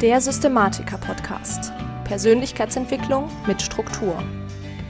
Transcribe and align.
Der 0.00 0.20
Systematiker-Podcast. 0.20 1.72
Persönlichkeitsentwicklung 2.04 3.28
mit 3.48 3.60
Struktur. 3.60 4.22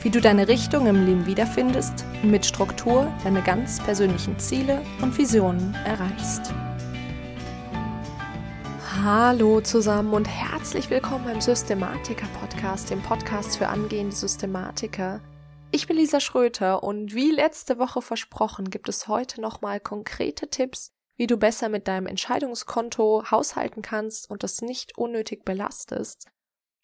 Wie 0.02 0.10
du 0.10 0.20
deine 0.20 0.48
Richtung 0.48 0.86
im 0.86 1.06
Leben 1.06 1.24
wiederfindest 1.24 2.04
und 2.22 2.30
mit 2.30 2.44
Struktur 2.44 3.10
deine 3.24 3.40
ganz 3.40 3.82
persönlichen 3.82 4.38
Ziele 4.38 4.82
und 5.00 5.16
Visionen 5.16 5.74
erreichst. 5.86 6.52
Hallo 9.02 9.62
zusammen 9.62 10.12
und 10.12 10.26
herzlich 10.26 10.90
willkommen 10.90 11.24
beim 11.24 11.40
Systematiker-Podcast, 11.40 12.90
dem 12.90 13.00
Podcast 13.00 13.56
für 13.56 13.68
angehende 13.68 14.14
Systematiker. 14.14 15.22
Ich 15.70 15.86
bin 15.86 15.96
Lisa 15.96 16.20
Schröter 16.20 16.82
und 16.82 17.14
wie 17.14 17.30
letzte 17.30 17.78
Woche 17.78 18.02
versprochen 18.02 18.68
gibt 18.68 18.90
es 18.90 19.08
heute 19.08 19.40
nochmal 19.40 19.80
konkrete 19.80 20.50
Tipps, 20.50 20.92
wie 21.18 21.26
du 21.26 21.36
besser 21.36 21.68
mit 21.68 21.88
deinem 21.88 22.06
Entscheidungskonto 22.06 23.30
haushalten 23.30 23.82
kannst 23.82 24.30
und 24.30 24.42
das 24.42 24.62
nicht 24.62 24.96
unnötig 24.96 25.44
belastest. 25.44 26.28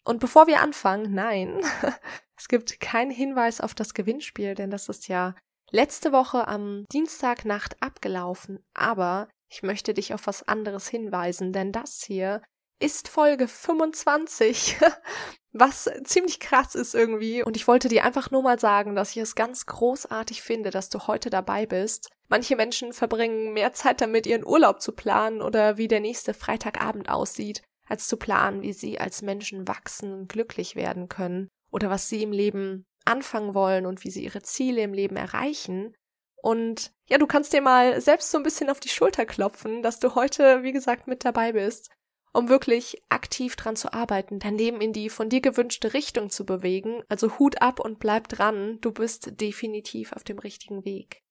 Und 0.03 0.19
bevor 0.19 0.45
wir 0.45 0.61
anfangen, 0.61 1.13
nein, 1.13 1.61
es 2.37 2.47
gibt 2.47 2.79
keinen 2.79 3.11
Hinweis 3.11 3.61
auf 3.61 3.73
das 3.73 3.93
Gewinnspiel, 3.93 4.53
denn 4.53 4.69
das 4.69 4.89
ist 4.89 5.07
ja 5.07 5.35
letzte 5.71 6.11
Woche 6.11 6.47
am 6.47 6.85
Dienstagnacht 6.91 7.81
abgelaufen. 7.81 8.63
Aber 8.73 9.29
ich 9.49 9.63
möchte 9.63 9.93
dich 9.93 10.13
auf 10.13 10.27
was 10.27 10.47
anderes 10.47 10.87
hinweisen, 10.87 11.53
denn 11.53 11.71
das 11.71 12.03
hier 12.03 12.41
ist 12.79 13.07
Folge 13.07 13.47
25, 13.47 14.77
was 15.53 15.89
ziemlich 16.03 16.39
krass 16.39 16.75
ist 16.75 16.93
irgendwie. 16.93 17.43
Und 17.43 17.55
ich 17.55 17.67
wollte 17.67 17.87
dir 17.87 18.03
einfach 18.03 18.31
nur 18.31 18.43
mal 18.43 18.59
sagen, 18.59 18.95
dass 18.95 19.11
ich 19.11 19.17
es 19.17 19.35
ganz 19.35 19.65
großartig 19.65 20.41
finde, 20.41 20.69
dass 20.69 20.89
du 20.89 21.07
heute 21.07 21.29
dabei 21.29 21.65
bist. 21.65 22.09
Manche 22.27 22.55
Menschen 22.55 22.93
verbringen 22.93 23.53
mehr 23.53 23.73
Zeit 23.73 24.01
damit, 24.01 24.27
ihren 24.27 24.45
Urlaub 24.45 24.81
zu 24.81 24.91
planen 24.91 25.41
oder 25.41 25.77
wie 25.77 25.87
der 25.87 25.99
nächste 25.99 26.33
Freitagabend 26.33 27.09
aussieht, 27.09 27.61
als 27.87 28.07
zu 28.07 28.17
planen, 28.17 28.61
wie 28.61 28.73
sie 28.73 28.99
als 28.99 29.21
Menschen 29.21 29.67
wachsen 29.67 30.11
und 30.13 30.29
glücklich 30.29 30.75
werden 30.75 31.07
können 31.07 31.47
oder 31.71 31.89
was 31.89 32.09
sie 32.09 32.23
im 32.23 32.31
Leben 32.31 32.85
anfangen 33.05 33.53
wollen 33.53 33.85
und 33.85 34.03
wie 34.03 34.09
sie 34.09 34.23
ihre 34.23 34.41
Ziele 34.41 34.81
im 34.81 34.93
Leben 34.93 35.15
erreichen. 35.15 35.95
Und 36.41 36.91
ja, 37.07 37.17
du 37.17 37.27
kannst 37.27 37.53
dir 37.53 37.61
mal 37.61 38.01
selbst 38.01 38.31
so 38.31 38.37
ein 38.37 38.43
bisschen 38.43 38.69
auf 38.69 38.79
die 38.79 38.89
Schulter 38.89 39.25
klopfen, 39.25 39.81
dass 39.83 39.99
du 39.99 40.15
heute, 40.15 40.63
wie 40.63 40.71
gesagt, 40.71 41.07
mit 41.07 41.23
dabei 41.23 41.53
bist 41.53 41.91
um 42.35 42.49
wirklich 42.49 43.01
aktiv 43.09 43.55
dran 43.55 43.75
zu 43.75 43.93
arbeiten, 43.93 44.39
dein 44.39 44.57
Leben 44.57 44.81
in 44.81 44.93
die 44.93 45.09
von 45.09 45.29
dir 45.29 45.41
gewünschte 45.41 45.93
Richtung 45.93 46.29
zu 46.29 46.45
bewegen. 46.45 47.01
Also 47.07 47.39
Hut 47.39 47.61
ab 47.61 47.79
und 47.79 47.99
bleib 47.99 48.27
dran, 48.27 48.79
du 48.81 48.91
bist 48.91 49.39
definitiv 49.39 50.11
auf 50.13 50.23
dem 50.23 50.39
richtigen 50.39 50.83
Weg. 50.83 51.23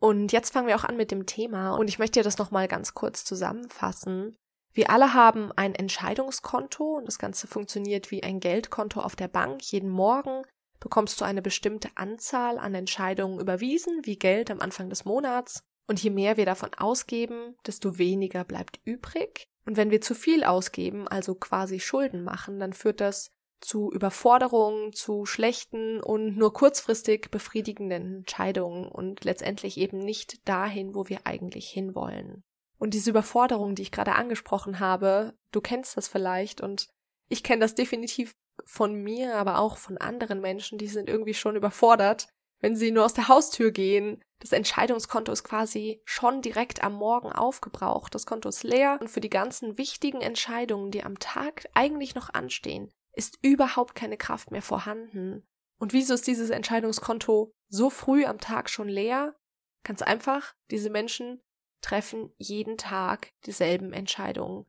Und 0.00 0.32
jetzt 0.32 0.52
fangen 0.52 0.66
wir 0.66 0.76
auch 0.76 0.84
an 0.84 0.96
mit 0.96 1.10
dem 1.10 1.26
Thema 1.26 1.76
und 1.76 1.88
ich 1.88 1.98
möchte 1.98 2.20
dir 2.20 2.24
das 2.24 2.38
nochmal 2.38 2.68
ganz 2.68 2.94
kurz 2.94 3.24
zusammenfassen. 3.24 4.36
Wir 4.72 4.90
alle 4.90 5.14
haben 5.14 5.50
ein 5.52 5.74
Entscheidungskonto 5.74 6.98
und 6.98 7.06
das 7.06 7.18
Ganze 7.18 7.46
funktioniert 7.46 8.10
wie 8.10 8.22
ein 8.22 8.38
Geldkonto 8.38 9.00
auf 9.00 9.16
der 9.16 9.28
Bank. 9.28 9.62
Jeden 9.72 9.90
Morgen 9.90 10.42
bekommst 10.78 11.20
du 11.20 11.24
eine 11.24 11.42
bestimmte 11.42 11.88
Anzahl 11.96 12.58
an 12.58 12.74
Entscheidungen 12.74 13.40
überwiesen, 13.40 14.00
wie 14.04 14.18
Geld 14.18 14.50
am 14.50 14.60
Anfang 14.60 14.88
des 14.88 15.04
Monats. 15.04 15.62
Und 15.88 16.02
je 16.02 16.10
mehr 16.10 16.36
wir 16.36 16.46
davon 16.46 16.70
ausgeben, 16.74 17.56
desto 17.66 17.98
weniger 17.98 18.44
bleibt 18.44 18.78
übrig. 18.84 19.48
Und 19.68 19.76
wenn 19.76 19.90
wir 19.90 20.00
zu 20.00 20.14
viel 20.14 20.44
ausgeben, 20.44 21.06
also 21.08 21.34
quasi 21.34 21.78
Schulden 21.78 22.24
machen, 22.24 22.58
dann 22.58 22.72
führt 22.72 23.02
das 23.02 23.34
zu 23.60 23.92
Überforderungen, 23.92 24.94
zu 24.94 25.26
schlechten 25.26 26.00
und 26.00 26.38
nur 26.38 26.54
kurzfristig 26.54 27.30
befriedigenden 27.30 28.16
Entscheidungen 28.20 28.88
und 28.88 29.24
letztendlich 29.24 29.76
eben 29.76 29.98
nicht 29.98 30.48
dahin, 30.48 30.94
wo 30.94 31.10
wir 31.10 31.26
eigentlich 31.26 31.68
hinwollen. 31.68 32.44
Und 32.78 32.94
diese 32.94 33.10
Überforderung, 33.10 33.74
die 33.74 33.82
ich 33.82 33.92
gerade 33.92 34.14
angesprochen 34.14 34.80
habe, 34.80 35.34
du 35.52 35.60
kennst 35.60 35.98
das 35.98 36.08
vielleicht 36.08 36.62
und 36.62 36.88
ich 37.28 37.42
kenne 37.42 37.60
das 37.60 37.74
definitiv 37.74 38.34
von 38.64 38.94
mir, 38.94 39.34
aber 39.34 39.58
auch 39.58 39.76
von 39.76 39.98
anderen 39.98 40.40
Menschen, 40.40 40.78
die 40.78 40.88
sind 40.88 41.10
irgendwie 41.10 41.34
schon 41.34 41.56
überfordert, 41.56 42.28
wenn 42.60 42.76
sie 42.76 42.90
nur 42.90 43.04
aus 43.04 43.14
der 43.14 43.28
Haustür 43.28 43.70
gehen, 43.70 44.22
das 44.40 44.52
Entscheidungskonto 44.52 45.32
ist 45.32 45.44
quasi 45.44 46.00
schon 46.04 46.42
direkt 46.42 46.82
am 46.82 46.94
Morgen 46.94 47.32
aufgebraucht. 47.32 48.14
Das 48.14 48.26
Konto 48.26 48.48
ist 48.48 48.62
leer 48.62 48.98
und 49.00 49.08
für 49.08 49.20
die 49.20 49.30
ganzen 49.30 49.78
wichtigen 49.78 50.20
Entscheidungen, 50.20 50.90
die 50.90 51.02
am 51.02 51.18
Tag 51.18 51.68
eigentlich 51.74 52.14
noch 52.14 52.32
anstehen, 52.32 52.92
ist 53.12 53.38
überhaupt 53.42 53.94
keine 53.94 54.16
Kraft 54.16 54.50
mehr 54.50 54.62
vorhanden. 54.62 55.46
Und 55.78 55.92
wieso 55.92 56.14
ist 56.14 56.26
dieses 56.26 56.50
Entscheidungskonto 56.50 57.52
so 57.68 57.90
früh 57.90 58.24
am 58.24 58.38
Tag 58.38 58.70
schon 58.70 58.88
leer? 58.88 59.34
Ganz 59.82 60.02
einfach, 60.02 60.54
diese 60.70 60.90
Menschen 60.90 61.40
treffen 61.80 62.32
jeden 62.36 62.76
Tag 62.76 63.32
dieselben 63.44 63.92
Entscheidungen. 63.92 64.66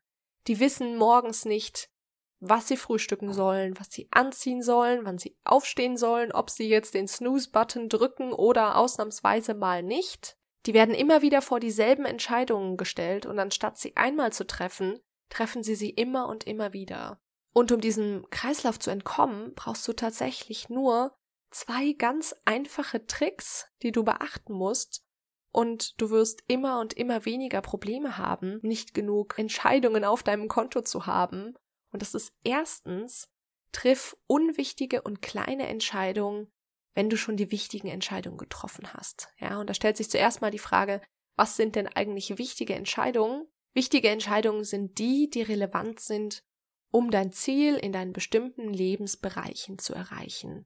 Die 0.48 0.60
wissen 0.60 0.98
morgens 0.98 1.46
nicht, 1.46 1.90
was 2.40 2.68
sie 2.68 2.78
frühstücken 2.78 3.34
sollen, 3.34 3.78
was 3.80 3.92
sie 3.92 4.08
anziehen 4.12 4.64
sollen, 4.64 5.04
wann 5.04 5.18
sie 5.18 5.38
aufstehen 5.44 5.98
sollen, 5.98 6.32
ob 6.32 6.50
sie 6.50 6.70
jetzt 6.70 6.94
den 6.94 7.08
Snooze-Button 7.08 7.90
drücken 7.90 8.32
oder 8.32 8.78
ausnahmsweise 8.78 9.54
mal 9.54 9.84
nicht. 9.84 10.38
Die 10.66 10.74
werden 10.74 10.96
immer 10.96 11.22
wieder 11.22 11.42
vor 11.42 11.60
dieselben 11.60 12.06
Entscheidungen 12.06 12.78
gestellt 12.78 13.26
und 13.26 13.40
anstatt 13.40 13.78
sie 13.78 13.96
einmal 13.98 14.32
zu 14.32 14.48
treffen, 14.48 15.00
treffen 15.30 15.64
sie 15.64 15.76
sie 15.76 15.90
immer 15.90 16.28
und 16.28 16.48
immer 16.48 16.74
wieder. 16.74 17.22
Und 17.54 17.72
um 17.72 17.82
diesem 17.82 18.26
Kreislauf 18.30 18.80
zu 18.80 18.90
entkommen, 18.90 19.54
brauchst 19.56 19.88
du 19.88 19.94
tatsächlich 19.94 20.70
nur 20.70 21.16
zwei 21.52 21.94
ganz 21.94 22.36
einfache 22.46 23.06
Tricks, 23.06 23.68
die 23.82 23.92
du 23.92 24.04
beachten 24.04 24.54
musst, 24.54 25.04
und 25.52 26.00
du 26.00 26.12
wirst 26.12 26.44
immer 26.46 26.80
und 26.80 26.94
immer 26.94 27.26
weniger 27.26 27.62
Probleme 27.62 28.18
haben, 28.20 28.60
nicht 28.62 28.94
genug 28.94 29.40
Entscheidungen 29.40 30.06
auf 30.06 30.22
deinem 30.22 30.48
Konto 30.48 30.82
zu 30.82 31.08
haben 31.08 31.56
und 31.92 32.02
das 32.02 32.14
ist 32.14 32.34
erstens, 32.44 33.30
triff 33.72 34.18
unwichtige 34.28 35.02
und 35.02 35.22
kleine 35.22 35.68
Entscheidungen, 35.68 36.52
wenn 36.94 37.10
du 37.10 37.18
schon 37.18 37.38
die 37.38 37.52
wichtigen 37.52 37.88
Entscheidungen 37.88 38.38
getroffen 38.38 38.94
hast. 38.94 39.30
Ja, 39.40 39.60
und 39.60 39.70
da 39.70 39.74
stellt 39.74 39.98
sich 39.98 40.10
zuerst 40.10 40.42
mal 40.42 40.52
die 40.52 40.60
Frage, 40.60 41.02
was 41.36 41.56
sind 41.56 41.76
denn 41.76 41.88
eigentlich 41.88 42.38
wichtige 42.38 42.76
Entscheidungen? 42.76 43.48
Wichtige 43.74 44.10
Entscheidungen 44.10 44.64
sind 44.64 44.98
die, 44.98 45.30
die 45.30 45.42
relevant 45.42 46.00
sind, 46.00 46.44
um 46.92 47.12
dein 47.12 47.32
Ziel 47.32 47.76
in 47.76 47.92
deinen 47.92 48.14
bestimmten 48.14 48.74
Lebensbereichen 48.74 49.78
zu 49.78 49.94
erreichen. 49.94 50.66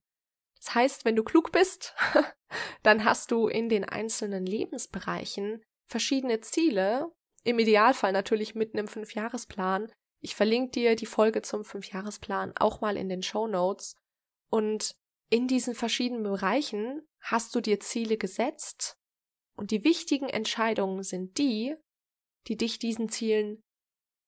Das 0.56 0.74
heißt, 0.74 1.06
wenn 1.06 1.16
du 1.16 1.24
klug 1.24 1.52
bist, 1.52 1.94
dann 2.84 3.04
hast 3.04 3.32
du 3.32 3.48
in 3.48 3.68
den 3.68 3.84
einzelnen 3.84 4.46
Lebensbereichen 4.46 5.62
verschiedene 5.86 6.40
Ziele, 6.40 7.12
im 7.44 7.60
Idealfall 7.60 8.14
natürlich 8.14 8.56
mitten 8.56 8.78
im 8.78 8.88
Fünfjahresplan, 8.88 9.92
ich 10.24 10.36
verlinke 10.36 10.72
dir 10.72 10.96
die 10.96 11.06
Folge 11.06 11.42
zum 11.42 11.66
Fünfjahresplan 11.66 12.54
auch 12.58 12.80
mal 12.80 12.96
in 12.96 13.10
den 13.10 13.22
Show 13.22 13.46
Notes. 13.46 13.96
Und 14.50 14.96
in 15.30 15.48
diesen 15.48 15.76
verschiedenen 15.76 16.24
Bereichen 16.24 17.06
hast 17.20 17.54
du 17.54 17.60
dir 17.60 17.82
Ziele 17.82 18.18
gesetzt 18.18 18.98
und 19.56 19.72
die 19.72 19.84
wichtigen 19.84 20.30
Entscheidungen 20.30 21.04
sind 21.04 21.38
die, 21.38 21.76
die 22.48 22.56
dich 22.56 22.80
diesen 22.80 23.10
Zielen 23.10 23.62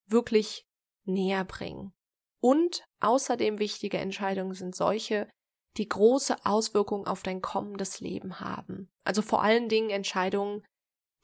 wirklich 0.07 0.67
näher 1.05 1.45
bringen. 1.45 1.93
Und 2.41 2.83
außerdem 2.99 3.59
wichtige 3.59 3.97
Entscheidungen 3.97 4.53
sind 4.53 4.75
solche, 4.75 5.29
die 5.77 5.87
große 5.87 6.45
Auswirkungen 6.45 7.07
auf 7.07 7.23
dein 7.23 7.41
kommendes 7.41 8.01
Leben 8.01 8.41
haben. 8.41 8.91
Also 9.05 9.21
vor 9.21 9.43
allen 9.43 9.69
Dingen 9.69 9.89
Entscheidungen, 9.89 10.65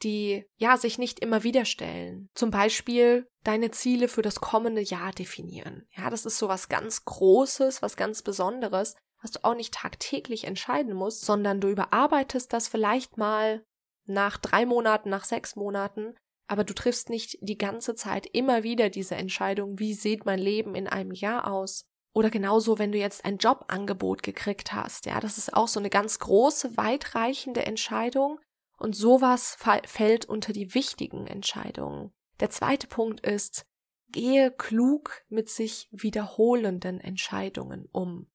die 0.03 0.45
ja 0.57 0.77
sich 0.77 0.97
nicht 0.97 1.19
immer 1.19 1.43
wieder 1.43 1.65
stellen. 1.65 2.29
Zum 2.33 2.51
Beispiel 2.51 3.27
deine 3.43 3.71
Ziele 3.71 4.07
für 4.07 4.21
das 4.21 4.41
kommende 4.41 4.81
Jahr 4.81 5.11
definieren. 5.11 5.87
Ja, 5.95 6.09
das 6.09 6.25
ist 6.25 6.37
so 6.37 6.47
was 6.47 6.69
ganz 6.69 7.05
Großes, 7.05 7.81
was 7.81 7.95
ganz 7.95 8.21
Besonderes, 8.21 8.95
was 9.21 9.31
du 9.31 9.43
auch 9.43 9.55
nicht 9.55 9.73
tagtäglich 9.73 10.45
entscheiden 10.45 10.93
musst, 10.93 11.25
sondern 11.25 11.61
du 11.61 11.69
überarbeitest 11.69 12.51
das 12.53 12.67
vielleicht 12.67 13.17
mal 13.17 13.63
nach 14.05 14.37
drei 14.37 14.65
Monaten, 14.65 15.09
nach 15.09 15.25
sechs 15.25 15.55
Monaten, 15.55 16.15
aber 16.47 16.63
du 16.63 16.73
triffst 16.73 17.09
nicht 17.09 17.37
die 17.41 17.57
ganze 17.57 17.95
Zeit 17.95 18.27
immer 18.33 18.63
wieder 18.63 18.89
diese 18.89 19.15
Entscheidung, 19.15 19.79
wie 19.79 19.93
sieht 19.93 20.25
mein 20.25 20.39
Leben 20.39 20.75
in 20.75 20.87
einem 20.87 21.11
Jahr 21.11 21.49
aus? 21.49 21.85
Oder 22.13 22.29
genauso, 22.29 22.77
wenn 22.77 22.91
du 22.91 22.97
jetzt 22.97 23.23
ein 23.23 23.37
Jobangebot 23.37 24.21
gekriegt 24.21 24.73
hast. 24.73 25.05
Ja, 25.05 25.21
das 25.21 25.37
ist 25.37 25.53
auch 25.53 25.69
so 25.69 25.79
eine 25.79 25.89
ganz 25.89 26.19
große, 26.19 26.75
weitreichende 26.75 27.65
Entscheidung, 27.65 28.39
und 28.81 28.95
sowas 28.95 29.57
fällt 29.85 30.25
unter 30.25 30.53
die 30.53 30.73
wichtigen 30.73 31.27
Entscheidungen. 31.27 32.11
Der 32.39 32.49
zweite 32.49 32.87
Punkt 32.87 33.19
ist, 33.25 33.65
gehe 34.09 34.51
klug 34.51 35.23
mit 35.29 35.49
sich 35.49 35.87
wiederholenden 35.91 36.99
Entscheidungen 36.99 37.87
um. 37.91 38.27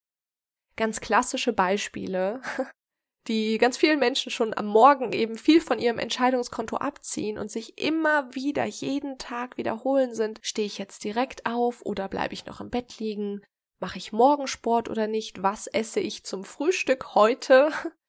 Ganz 0.77 1.01
klassische 1.01 1.53
Beispiele, 1.53 2.41
die 3.29 3.59
ganz 3.59 3.77
vielen 3.77 3.99
Menschen 3.99 4.31
schon 4.31 4.57
am 4.57 4.67
Morgen 4.67 5.13
eben 5.13 5.37
viel 5.37 5.61
von 5.61 5.81
ihrem 5.81 5.99
Entscheidungskonto 5.99 6.77
abziehen 6.77 7.39
und 7.39 7.51
sich 7.51 7.79
immer 7.79 8.35
wieder 8.35 8.65
jeden 8.65 9.19
Tag 9.19 9.57
wiederholen 9.57 10.15
sind, 10.15 10.39
stehe 10.43 10.67
ich 10.67 10.79
jetzt 10.79 11.03
direkt 11.03 11.45
auf 11.45 11.85
oder 11.85 12.09
bleibe 12.09 12.35
ich 12.35 12.47
noch 12.47 12.61
im 12.61 12.71
Bett 12.71 12.99
liegen? 12.99 13.43
Mache 13.81 13.99
ich 13.99 14.13
Morgensport 14.13 14.89
oder 14.89 15.09
nicht? 15.09 15.43
Was 15.43 15.67
esse 15.67 16.01
ich 16.01 16.25
zum 16.25 16.45
Frühstück 16.45 17.15
heute? 17.15 17.71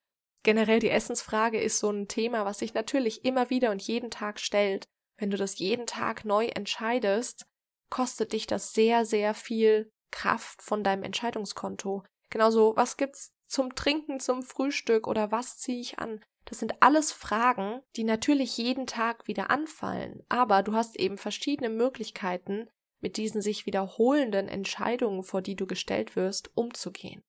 Generell 0.48 0.80
die 0.80 0.90
Essensfrage 0.90 1.60
ist 1.60 1.80
so 1.80 1.90
ein 1.90 2.08
Thema, 2.08 2.46
was 2.46 2.60
sich 2.60 2.74
natürlich 2.74 3.26
immer 3.26 3.50
wieder 3.50 3.70
und 3.70 3.82
jeden 3.82 4.10
Tag 4.10 4.40
stellt. 4.40 4.86
Wenn 5.18 5.30
du 5.30 5.36
das 5.36 5.60
jeden 5.60 5.88
Tag 5.88 6.24
neu 6.24 6.46
entscheidest, 6.46 7.46
kostet 7.90 8.32
dich 8.32 8.48
das 8.48 8.72
sehr, 8.72 9.06
sehr 9.06 9.34
viel 9.34 9.92
Kraft 10.10 10.62
von 10.62 10.86
deinem 10.86 11.04
Entscheidungskonto. 11.04 12.06
Genauso, 12.30 12.78
was 12.78 12.96
gibt's 12.96 13.34
zum 13.46 13.76
Trinken, 13.76 14.22
zum 14.22 14.42
Frühstück 14.42 15.06
oder 15.06 15.34
was 15.34 15.58
ziehe 15.58 15.82
ich 15.82 16.00
an? 16.00 16.24
Das 16.46 16.60
sind 16.60 16.82
alles 16.82 17.12
Fragen, 17.12 17.82
die 17.98 18.06
natürlich 18.06 18.58
jeden 18.58 18.88
Tag 18.88 19.28
wieder 19.28 19.50
anfallen, 19.50 20.24
aber 20.30 20.64
du 20.64 20.72
hast 20.72 20.98
eben 20.98 21.18
verschiedene 21.18 21.70
Möglichkeiten, 21.70 22.70
mit 23.02 23.18
diesen 23.18 23.42
sich 23.42 23.66
wiederholenden 23.66 24.48
Entscheidungen, 24.48 25.24
vor 25.24 25.42
die 25.42 25.58
du 25.58 25.68
gestellt 25.68 26.16
wirst, 26.16 26.52
umzugehen. 26.56 27.22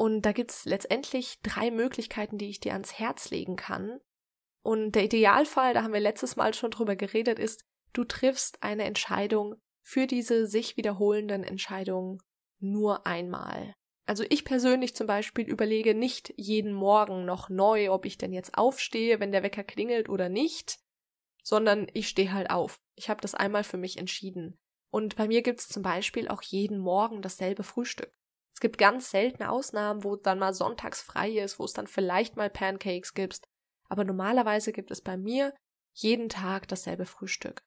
Und 0.00 0.22
da 0.22 0.32
gibt's 0.32 0.64
letztendlich 0.64 1.40
drei 1.42 1.70
Möglichkeiten, 1.70 2.38
die 2.38 2.48
ich 2.48 2.58
dir 2.58 2.72
ans 2.72 2.98
Herz 2.98 3.28
legen 3.28 3.56
kann. 3.56 4.00
Und 4.62 4.92
der 4.92 5.04
Idealfall, 5.04 5.74
da 5.74 5.82
haben 5.82 5.92
wir 5.92 6.00
letztes 6.00 6.36
Mal 6.36 6.54
schon 6.54 6.70
drüber 6.70 6.96
geredet, 6.96 7.38
ist, 7.38 7.66
du 7.92 8.04
triffst 8.04 8.62
eine 8.62 8.84
Entscheidung 8.84 9.56
für 9.82 10.06
diese 10.06 10.46
sich 10.46 10.78
wiederholenden 10.78 11.44
Entscheidungen 11.44 12.16
nur 12.60 13.06
einmal. 13.06 13.74
Also 14.06 14.24
ich 14.30 14.46
persönlich 14.46 14.94
zum 14.94 15.06
Beispiel 15.06 15.46
überlege 15.46 15.94
nicht 15.94 16.32
jeden 16.38 16.72
Morgen 16.72 17.26
noch 17.26 17.50
neu, 17.50 17.90
ob 17.90 18.06
ich 18.06 18.16
denn 18.16 18.32
jetzt 18.32 18.56
aufstehe, 18.56 19.20
wenn 19.20 19.32
der 19.32 19.42
Wecker 19.42 19.64
klingelt 19.64 20.08
oder 20.08 20.30
nicht, 20.30 20.78
sondern 21.42 21.88
ich 21.92 22.08
stehe 22.08 22.32
halt 22.32 22.48
auf. 22.48 22.80
Ich 22.94 23.10
habe 23.10 23.20
das 23.20 23.34
einmal 23.34 23.64
für 23.64 23.76
mich 23.76 23.98
entschieden. 23.98 24.58
Und 24.90 25.16
bei 25.16 25.28
mir 25.28 25.42
gibt 25.42 25.60
es 25.60 25.68
zum 25.68 25.82
Beispiel 25.82 26.28
auch 26.28 26.40
jeden 26.40 26.78
Morgen 26.78 27.20
dasselbe 27.20 27.64
Frühstück. 27.64 28.14
Es 28.60 28.62
gibt 28.62 28.76
ganz 28.76 29.10
seltene 29.10 29.50
Ausnahmen, 29.50 30.04
wo 30.04 30.16
dann 30.16 30.38
mal 30.38 30.52
sonntags 30.52 31.00
frei 31.00 31.30
ist, 31.30 31.58
wo 31.58 31.64
es 31.64 31.72
dann 31.72 31.86
vielleicht 31.86 32.36
mal 32.36 32.50
Pancakes 32.50 33.14
gibt. 33.14 33.40
Aber 33.88 34.04
normalerweise 34.04 34.72
gibt 34.72 34.90
es 34.90 35.00
bei 35.00 35.16
mir 35.16 35.54
jeden 35.94 36.28
Tag 36.28 36.68
dasselbe 36.68 37.06
Frühstück. 37.06 37.62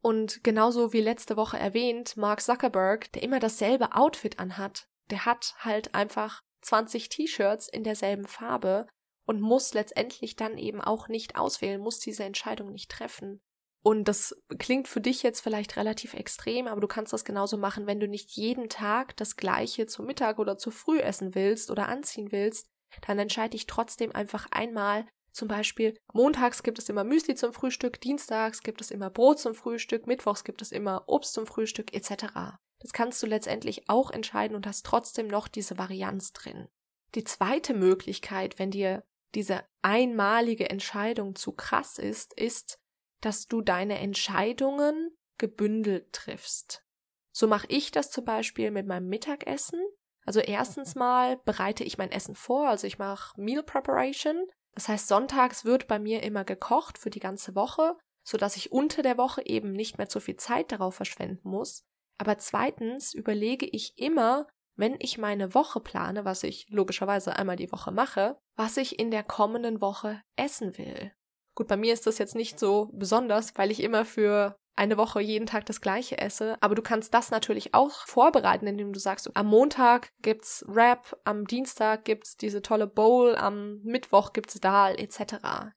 Und 0.00 0.44
genauso 0.44 0.92
wie 0.92 1.00
letzte 1.00 1.36
Woche 1.36 1.58
erwähnt, 1.58 2.16
Mark 2.16 2.42
Zuckerberg, 2.42 3.10
der 3.10 3.24
immer 3.24 3.40
dasselbe 3.40 3.96
Outfit 3.96 4.38
anhat, 4.38 4.86
der 5.10 5.24
hat 5.24 5.56
halt 5.58 5.96
einfach 5.96 6.42
20 6.62 7.08
T-Shirts 7.08 7.66
in 7.66 7.82
derselben 7.82 8.28
Farbe 8.28 8.86
und 9.26 9.40
muss 9.40 9.74
letztendlich 9.74 10.36
dann 10.36 10.58
eben 10.58 10.80
auch 10.80 11.08
nicht 11.08 11.34
auswählen, 11.34 11.80
muss 11.80 11.98
diese 11.98 12.22
Entscheidung 12.22 12.70
nicht 12.70 12.88
treffen. 12.88 13.40
Und 13.86 14.04
das 14.08 14.34
klingt 14.58 14.88
für 14.88 15.02
dich 15.02 15.22
jetzt 15.22 15.42
vielleicht 15.42 15.76
relativ 15.76 16.14
extrem, 16.14 16.68
aber 16.68 16.80
du 16.80 16.86
kannst 16.88 17.12
das 17.12 17.22
genauso 17.22 17.58
machen, 17.58 17.86
wenn 17.86 18.00
du 18.00 18.08
nicht 18.08 18.30
jeden 18.30 18.70
Tag 18.70 19.14
das 19.18 19.36
gleiche 19.36 19.86
zum 19.86 20.06
Mittag 20.06 20.38
oder 20.38 20.56
zu 20.56 20.70
früh 20.70 21.00
essen 21.00 21.34
willst 21.34 21.70
oder 21.70 21.86
anziehen 21.86 22.32
willst, 22.32 22.70
dann 23.06 23.18
entscheide 23.18 23.50
dich 23.50 23.66
trotzdem 23.66 24.10
einfach 24.10 24.46
einmal. 24.50 25.06
Zum 25.32 25.48
Beispiel, 25.48 25.98
montags 26.14 26.62
gibt 26.62 26.78
es 26.78 26.88
immer 26.88 27.04
Müsli 27.04 27.34
zum 27.34 27.52
Frühstück, 27.52 28.00
dienstags 28.00 28.62
gibt 28.62 28.80
es 28.80 28.90
immer 28.90 29.10
Brot 29.10 29.38
zum 29.38 29.54
Frühstück, 29.54 30.06
mittwochs 30.06 30.44
gibt 30.44 30.62
es 30.62 30.72
immer 30.72 31.04
Obst 31.06 31.34
zum 31.34 31.46
Frühstück, 31.46 31.92
etc. 31.92 32.56
Das 32.78 32.94
kannst 32.94 33.22
du 33.22 33.26
letztendlich 33.26 33.90
auch 33.90 34.10
entscheiden 34.10 34.56
und 34.56 34.66
hast 34.66 34.86
trotzdem 34.86 35.26
noch 35.26 35.46
diese 35.46 35.76
Varianz 35.76 36.32
drin. 36.32 36.68
Die 37.14 37.24
zweite 37.24 37.74
Möglichkeit, 37.74 38.58
wenn 38.58 38.70
dir 38.70 39.04
diese 39.34 39.62
einmalige 39.82 40.70
Entscheidung 40.70 41.34
zu 41.34 41.52
krass 41.52 41.98
ist, 41.98 42.32
ist, 42.32 42.78
dass 43.24 43.46
du 43.46 43.62
deine 43.62 43.98
Entscheidungen 43.98 45.16
gebündelt 45.38 46.12
triffst. 46.12 46.84
So 47.32 47.46
mache 47.46 47.66
ich 47.68 47.90
das 47.90 48.10
zum 48.10 48.24
Beispiel 48.24 48.70
mit 48.70 48.86
meinem 48.86 49.08
Mittagessen. 49.08 49.80
Also 50.24 50.40
erstens 50.40 50.94
mal 50.94 51.38
bereite 51.44 51.84
ich 51.84 51.98
mein 51.98 52.12
Essen 52.12 52.34
vor, 52.34 52.68
also 52.68 52.86
ich 52.86 52.98
mache 52.98 53.40
Meal 53.40 53.62
Preparation. 53.62 54.46
Das 54.74 54.88
heißt, 54.88 55.08
sonntags 55.08 55.64
wird 55.64 55.86
bei 55.86 55.98
mir 55.98 56.22
immer 56.22 56.44
gekocht 56.44 56.98
für 56.98 57.10
die 57.10 57.20
ganze 57.20 57.54
Woche, 57.54 57.96
so 58.24 58.38
dass 58.38 58.56
ich 58.56 58.72
unter 58.72 59.02
der 59.02 59.18
Woche 59.18 59.44
eben 59.44 59.72
nicht 59.72 59.98
mehr 59.98 60.08
zu 60.08 60.20
viel 60.20 60.36
Zeit 60.36 60.72
darauf 60.72 60.94
verschwenden 60.94 61.48
muss. 61.48 61.84
Aber 62.18 62.38
zweitens 62.38 63.12
überlege 63.12 63.66
ich 63.66 63.98
immer, 63.98 64.46
wenn 64.76 64.96
ich 64.98 65.18
meine 65.18 65.54
Woche 65.54 65.80
plane, 65.80 66.24
was 66.24 66.42
ich 66.42 66.66
logischerweise 66.68 67.36
einmal 67.36 67.56
die 67.56 67.70
Woche 67.70 67.92
mache, 67.92 68.38
was 68.56 68.76
ich 68.76 68.98
in 68.98 69.10
der 69.10 69.22
kommenden 69.22 69.80
Woche 69.80 70.20
essen 70.36 70.78
will. 70.78 71.12
Gut, 71.54 71.68
bei 71.68 71.76
mir 71.76 71.92
ist 71.92 72.06
das 72.06 72.18
jetzt 72.18 72.34
nicht 72.34 72.58
so 72.58 72.90
besonders, 72.92 73.52
weil 73.56 73.70
ich 73.70 73.82
immer 73.82 74.04
für 74.04 74.56
eine 74.76 74.96
Woche 74.96 75.20
jeden 75.20 75.46
Tag 75.46 75.66
das 75.66 75.80
gleiche 75.80 76.18
esse, 76.18 76.56
aber 76.60 76.74
du 76.74 76.82
kannst 76.82 77.14
das 77.14 77.30
natürlich 77.30 77.74
auch 77.74 78.06
vorbereiten, 78.06 78.66
indem 78.66 78.92
du 78.92 78.98
sagst, 78.98 79.30
am 79.36 79.46
Montag 79.46 80.10
gibt's 80.20 80.64
Wrap, 80.66 81.16
am 81.24 81.46
Dienstag 81.46 82.04
gibt's 82.04 82.36
diese 82.36 82.60
tolle 82.60 82.88
Bowl, 82.88 83.36
am 83.36 83.80
Mittwoch 83.82 84.32
gibt's 84.32 84.58
Dahl 84.60 84.98
etc. 84.98 85.36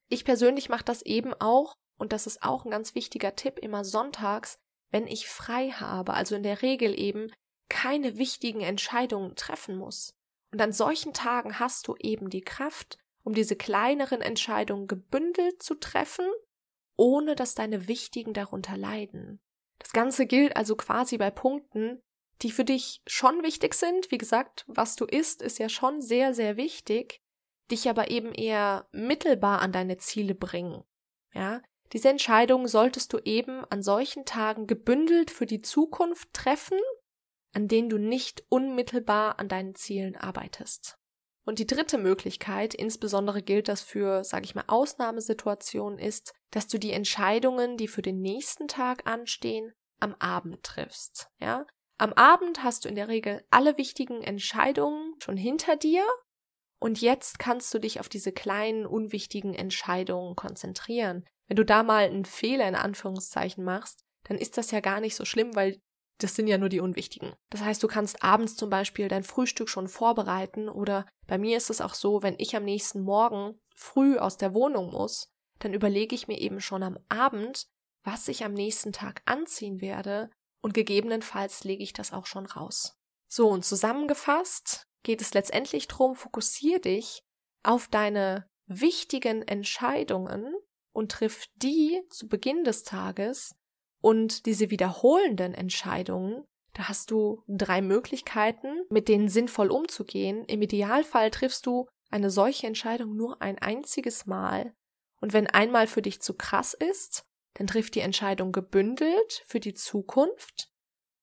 Ich 0.10 0.26
persönlich 0.26 0.70
mache 0.70 0.86
das 0.86 1.04
eben 1.04 1.34
auch 1.40 1.76
und 1.98 2.12
das 2.12 2.26
ist 2.26 2.42
auch 2.42 2.66
ein 2.66 2.72
ganz 2.72 2.96
wichtiger 2.96 3.36
Tipp 3.36 3.60
immer 3.60 3.84
sonntags, 3.84 4.58
wenn 4.90 5.06
ich 5.06 5.28
frei 5.28 5.70
habe, 5.70 6.14
also 6.14 6.36
in 6.36 6.44
der 6.44 6.62
Regel 6.62 6.98
eben 6.98 7.32
keine 7.70 8.18
wichtigen 8.18 8.62
Entscheidungen 8.62 9.36
treffen 9.36 9.78
muss. 9.78 10.16
Und 10.52 10.62
an 10.62 10.72
solchen 10.72 11.14
Tagen 11.14 11.60
hast 11.60 11.88
du 11.88 11.96
eben 12.00 12.30
die 12.30 12.42
Kraft, 12.42 12.98
um 13.28 13.34
diese 13.34 13.58
kleineren 13.58 14.22
Entscheidungen 14.22 14.88
gebündelt 14.88 15.62
zu 15.62 15.76
treffen, 15.76 16.26
ohne 16.96 17.36
dass 17.36 17.56
deine 17.56 17.90
wichtigen 17.90 18.32
darunter 18.32 18.78
leiden. 18.78 19.42
Das 19.80 19.92
Ganze 19.92 20.26
gilt 20.26 20.56
also 20.56 20.78
quasi 20.78 21.18
bei 21.18 21.30
Punkten, 21.30 22.02
die 22.42 22.52
für 22.52 22.64
dich 22.64 23.02
schon 23.06 23.44
wichtig 23.44 23.74
sind. 23.74 24.12
Wie 24.12 24.18
gesagt, 24.18 24.64
was 24.70 24.96
du 24.96 25.04
isst, 25.04 25.42
ist 25.42 25.60
ja 25.60 25.68
schon 25.68 26.00
sehr, 26.00 26.34
sehr 26.34 26.56
wichtig, 26.56 27.20
dich 27.70 27.90
aber 27.90 28.10
eben 28.12 28.34
eher 28.34 28.88
mittelbar 28.94 29.60
an 29.60 29.74
deine 29.74 29.98
Ziele 29.98 30.34
bringen. 30.34 30.86
Ja, 31.34 31.62
diese 31.92 32.08
Entscheidungen 32.08 32.70
solltest 32.70 33.12
du 33.12 33.18
eben 33.18 33.66
an 33.66 33.84
solchen 33.84 34.24
Tagen 34.24 34.68
gebündelt 34.68 35.32
für 35.32 35.46
die 35.46 35.62
Zukunft 35.62 36.32
treffen, 36.32 36.80
an 37.52 37.68
denen 37.68 37.90
du 37.90 37.98
nicht 37.98 38.46
unmittelbar 38.48 39.38
an 39.38 39.50
deinen 39.50 39.76
Zielen 39.76 40.16
arbeitest. 40.16 40.98
Und 41.48 41.60
die 41.60 41.66
dritte 41.66 41.98
Möglichkeit, 41.98 42.74
insbesondere 42.74 43.42
gilt 43.42 43.70
das 43.70 43.82
für, 43.82 44.26
sage 44.26 44.44
ich 44.44 44.54
mal, 44.54 44.66
Ausnahmesituationen, 44.68 45.98
ist, 45.98 46.34
dass 46.52 46.68
du 46.68 46.78
die 46.78 46.92
Entscheidungen, 46.92 47.78
die 47.78 47.88
für 47.88 48.02
den 48.02 48.20
nächsten 48.20 48.68
Tag 48.68 49.08
anstehen, 49.08 49.72
am 50.02 50.14
Abend 50.20 50.62
triffst. 50.64 51.30
Ja? 51.40 51.66
Am 51.98 52.12
Abend 52.12 52.64
hast 52.64 52.84
du 52.84 52.90
in 52.90 52.96
der 52.96 53.08
Regel 53.08 53.46
alle 53.50 53.78
wichtigen 53.78 54.22
Entscheidungen 54.22 55.14
schon 55.20 55.38
hinter 55.38 55.78
dir 55.78 56.04
und 56.80 57.00
jetzt 57.00 57.40
kannst 57.40 57.74
du 57.74 57.80
dich 57.80 58.02
auf 58.02 58.10
diese 58.10 58.34
kleinen, 58.34 58.86
unwichtigen 58.86 59.54
Entscheidungen 59.54 60.36
konzentrieren. 60.36 61.26
Wenn 61.48 61.56
du 61.56 61.64
da 61.64 61.82
mal 61.82 62.04
einen 62.04 62.26
Fehler 62.26 62.68
in 62.68 62.76
Anführungszeichen 62.76 63.64
machst, 63.64 64.04
dann 64.26 64.38
ist 64.38 64.58
das 64.58 64.72
ja 64.72 64.82
gar 64.82 65.00
nicht 65.00 65.16
so 65.16 65.24
schlimm, 65.24 65.56
weil 65.56 65.80
das 66.20 66.36
sind 66.36 66.48
ja 66.48 66.58
nur 66.58 66.70
die 66.70 66.82
unwichtigen. 66.82 67.34
Das 67.50 67.62
heißt, 67.62 67.82
du 67.82 67.88
kannst 67.88 68.22
abends 68.22 68.56
zum 68.56 68.70
Beispiel 68.70 69.08
dein 69.08 69.24
Frühstück 69.24 69.70
schon 69.70 69.88
vorbereiten 69.88 70.68
oder 70.68 71.06
bei 71.28 71.38
mir 71.38 71.58
ist 71.58 71.70
es 71.70 71.82
auch 71.82 71.94
so, 71.94 72.24
wenn 72.24 72.36
ich 72.38 72.56
am 72.56 72.64
nächsten 72.64 73.02
Morgen 73.02 73.60
früh 73.76 74.18
aus 74.18 74.38
der 74.38 74.54
Wohnung 74.54 74.92
muss, 74.92 75.32
dann 75.60 75.74
überlege 75.74 76.16
ich 76.16 76.28
mir 76.28 76.40
eben 76.40 76.62
schon 76.62 76.84
am 76.84 76.98
Abend, 77.10 77.68
was 78.04 78.28
ich 78.28 78.44
am 78.44 78.54
nächsten 78.54 78.94
Tag 78.94 79.22
anziehen 79.26 79.82
werde 79.82 80.30
und 80.62 80.74
gegebenenfalls 80.74 81.64
lege 81.64 81.84
ich 81.84 81.94
das 81.94 82.14
auch 82.14 82.26
schon 82.26 82.46
raus. 82.46 82.98
So, 83.28 83.50
und 83.50 83.66
zusammengefasst 83.66 84.88
geht 85.04 85.22
es 85.22 85.34
letztendlich 85.34 85.88
darum, 85.88 86.16
fokussier 86.16 86.80
dich 86.80 87.24
auf 87.64 87.88
deine 87.88 88.50
wichtigen 88.66 89.42
Entscheidungen 89.42 90.54
und 90.94 91.12
triff 91.12 91.46
die 91.56 92.02
zu 92.10 92.28
Beginn 92.28 92.64
des 92.64 92.84
Tages 92.84 93.56
und 94.02 94.46
diese 94.46 94.70
wiederholenden 94.70 95.54
Entscheidungen, 95.54 96.46
da 96.78 96.88
hast 96.88 97.10
du 97.10 97.44
drei 97.48 97.82
Möglichkeiten, 97.82 98.84
mit 98.92 99.08
denen 99.08 99.30
sinnvoll 99.30 99.72
umzugehen. 99.72 100.46
Im 100.46 100.62
Idealfall 100.62 101.32
triffst 101.32 101.66
du 101.66 101.88
eine 102.12 102.30
solche 102.30 102.68
Entscheidung 102.68 103.16
nur 103.16 103.42
ein 103.42 103.58
einziges 103.58 104.28
Mal. 104.28 104.76
Und 105.20 105.34
wenn 105.34 105.48
einmal 105.48 105.88
für 105.88 106.04
dich 106.04 106.22
zu 106.22 106.36
krass 106.36 106.76
ist, 106.76 107.26
dann 107.56 107.66
trifft 107.66 107.96
die 107.96 108.02
Entscheidung 108.02 108.52
gebündelt 108.52 109.44
für 109.48 109.60
die 109.60 109.74
Zukunft 109.74 110.70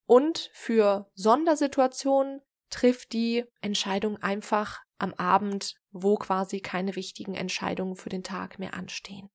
und 0.07 0.51
für 0.53 1.09
Sondersituationen 1.15 2.41
trifft 2.69 3.13
die 3.13 3.45
Entscheidung 3.61 4.17
einfach 4.17 4.81
am 4.99 5.15
Abend, 5.15 5.77
wo 5.93 6.17
quasi 6.17 6.59
keine 6.59 6.97
wichtigen 6.97 7.37
Entscheidungen 7.37 7.95
für 7.95 8.09
den 8.09 8.25
Tag 8.25 8.59
mehr 8.59 8.75
anstehen. 8.75 9.31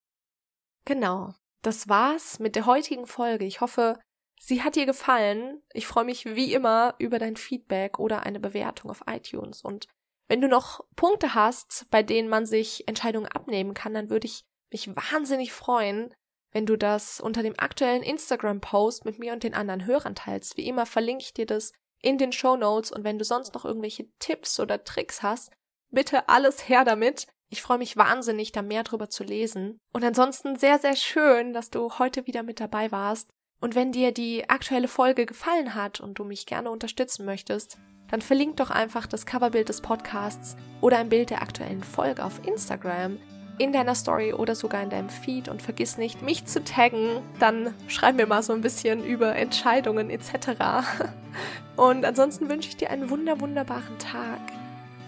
Genau 0.83 1.33
das 1.61 1.89
war's 1.89 2.39
mit 2.39 2.55
der 2.55 2.65
heutigen 2.65 3.05
Folge. 3.05 3.45
Ich 3.45 3.61
hoffe, 3.61 3.99
sie 4.39 4.63
hat 4.63 4.75
dir 4.75 4.87
gefallen. 4.87 5.61
Ich 5.73 5.85
freue 5.85 6.05
mich 6.05 6.25
wie 6.25 6.53
immer 6.53 6.95
über 6.97 7.19
dein 7.19 7.35
Feedback 7.35 7.99
oder 7.99 8.23
eine 8.23 8.39
Bewertung 8.39 8.89
auf 8.89 9.03
iTunes. 9.05 9.61
Und 9.61 9.87
wenn 10.27 10.41
du 10.41 10.47
noch 10.47 10.83
Punkte 10.95 11.35
hast, 11.35 11.85
bei 11.91 12.01
denen 12.01 12.29
man 12.29 12.45
sich 12.45 12.87
Entscheidungen 12.87 13.27
abnehmen 13.27 13.73
kann, 13.75 13.93
dann 13.93 14.09
würde 14.09 14.25
ich 14.25 14.45
mich 14.71 14.87
wahnsinnig 14.95 15.51
freuen, 15.51 16.13
wenn 16.51 16.65
du 16.65 16.77
das 16.77 17.19
unter 17.19 17.43
dem 17.43 17.59
aktuellen 17.59 18.01
Instagram-Post 18.01 19.05
mit 19.05 19.19
mir 19.19 19.33
und 19.33 19.43
den 19.43 19.53
anderen 19.53 19.85
Hörern 19.85 20.15
teilst. 20.15 20.57
Wie 20.57 20.67
immer 20.67 20.85
verlinke 20.85 21.23
ich 21.23 21.33
dir 21.33 21.45
das 21.45 21.73
in 22.01 22.17
den 22.17 22.31
Show 22.31 22.55
Notes 22.55 22.91
und 22.91 23.03
wenn 23.03 23.19
du 23.19 23.25
sonst 23.25 23.53
noch 23.53 23.65
irgendwelche 23.65 24.09
Tipps 24.19 24.59
oder 24.59 24.83
Tricks 24.83 25.21
hast, 25.21 25.51
bitte 25.91 26.29
alles 26.29 26.69
her 26.69 26.85
damit. 26.85 27.27
Ich 27.49 27.61
freue 27.61 27.79
mich 27.79 27.97
wahnsinnig, 27.97 28.51
da 28.51 28.61
mehr 28.61 28.83
drüber 28.83 29.09
zu 29.09 29.23
lesen. 29.23 29.79
Und 29.91 30.03
ansonsten 30.03 30.55
sehr, 30.55 30.79
sehr 30.79 30.95
schön, 30.95 31.51
dass 31.51 31.71
du 31.71 31.97
heute 31.97 32.27
wieder 32.27 32.43
mit 32.43 32.59
dabei 32.59 32.91
warst. 32.91 33.31
Und 33.59 33.75
wenn 33.75 33.91
dir 33.91 34.11
die 34.11 34.49
aktuelle 34.49 34.87
Folge 34.87 35.25
gefallen 35.25 35.75
hat 35.75 35.99
und 35.99 36.17
du 36.17 36.23
mich 36.23 36.45
gerne 36.45 36.71
unterstützen 36.71 37.25
möchtest, 37.25 37.77
dann 38.09 38.21
verlink 38.21 38.57
doch 38.57 38.71
einfach 38.71 39.05
das 39.05 39.25
Coverbild 39.25 39.69
des 39.69 39.81
Podcasts 39.81 40.55
oder 40.81 40.97
ein 40.97 41.09
Bild 41.09 41.29
der 41.29 41.41
aktuellen 41.41 41.83
Folge 41.83 42.23
auf 42.23 42.41
Instagram 42.45 43.17
in 43.59 43.73
deiner 43.73 43.93
Story 43.93 44.33
oder 44.33 44.55
sogar 44.55 44.81
in 44.81 44.89
deinem 44.89 45.09
Feed 45.09 45.49
und 45.49 45.61
vergiss 45.61 45.97
nicht, 45.97 46.21
mich 46.21 46.45
zu 46.45 46.63
taggen. 46.63 47.21
Dann 47.39 47.73
schreib 47.87 48.15
mir 48.15 48.25
mal 48.25 48.41
so 48.41 48.53
ein 48.53 48.61
bisschen 48.61 49.03
über 49.03 49.35
Entscheidungen 49.35 50.09
etc. 50.09 50.87
Und 51.75 52.05
ansonsten 52.05 52.49
wünsche 52.49 52.69
ich 52.69 52.77
dir 52.77 52.89
einen 52.89 53.09
wunder 53.09 53.39
wunderbaren 53.39 53.97
Tag. 53.99 54.39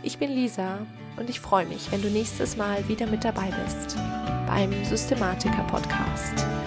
Ich 0.03 0.17
bin 0.17 0.31
Lisa 0.31 0.79
und 1.17 1.29
ich 1.29 1.39
freue 1.39 1.65
mich, 1.65 1.91
wenn 1.91 2.01
du 2.01 2.09
nächstes 2.09 2.57
Mal 2.57 2.87
wieder 2.87 3.07
mit 3.07 3.23
dabei 3.23 3.51
bist 3.63 3.97
beim 4.47 4.71
Systematiker 4.85 5.63
Podcast. 5.63 6.60